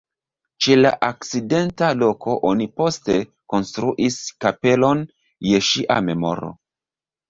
[0.65, 3.21] Ĉe la akcidenta loko oni poste
[3.55, 5.09] konstruis kapelon
[5.53, 6.57] je ŝia memoro.